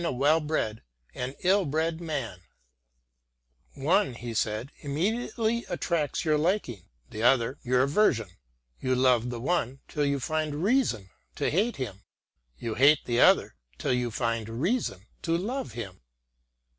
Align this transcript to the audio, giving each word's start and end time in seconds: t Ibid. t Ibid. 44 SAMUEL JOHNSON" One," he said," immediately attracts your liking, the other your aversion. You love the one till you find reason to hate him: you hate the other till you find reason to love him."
t 0.01 0.03
Ibid. 0.07 0.79
t 1.13 1.15
Ibid. 1.15 1.41
44 1.43 1.99
SAMUEL 1.99 2.07
JOHNSON" 2.07 2.39
One," 3.85 4.13
he 4.15 4.33
said," 4.33 4.71
immediately 4.79 5.63
attracts 5.69 6.25
your 6.25 6.39
liking, 6.39 6.85
the 7.11 7.21
other 7.21 7.59
your 7.61 7.83
aversion. 7.83 8.29
You 8.79 8.95
love 8.95 9.29
the 9.29 9.39
one 9.39 9.79
till 9.87 10.07
you 10.07 10.19
find 10.19 10.63
reason 10.63 11.11
to 11.35 11.51
hate 11.51 11.75
him: 11.75 12.01
you 12.57 12.73
hate 12.73 13.05
the 13.05 13.19
other 13.21 13.53
till 13.77 13.93
you 13.93 14.09
find 14.09 14.49
reason 14.49 15.05
to 15.21 15.37
love 15.37 15.73
him." 15.73 16.01